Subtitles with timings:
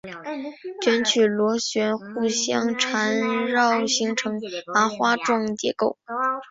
[0.81, 4.41] 卷曲螺旋互相缠绕形成
[4.73, 5.95] 麻花状结构。